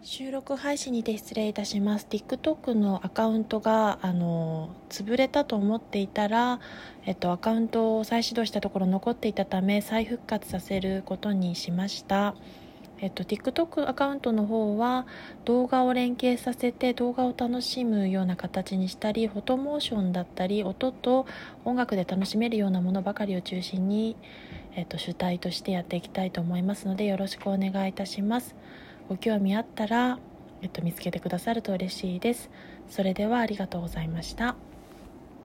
[0.00, 2.06] 収録配信にて失礼いたします。
[2.08, 6.60] TikTok のアカウントがあの潰れたと思っていたら、
[7.04, 12.36] えっと、アカウントを再始動したところ残っていたため再復活させることにしました。
[13.00, 15.04] えっと、TikTok アカウントの方は
[15.44, 21.26] 動画を連携させて動画を楽しむような形にしたりフォトモーションだったり音と
[21.64, 24.16] 音楽で楽しめるようなものばかりを中心に、
[24.74, 28.54] えっと、主体としてやっていきたいと思いますのでよろしくお願いいたします。
[29.08, 30.18] ご興味あったら、
[30.60, 32.50] えっと、見つけてくださると嬉しいです。
[32.88, 34.56] それではありがとうございました。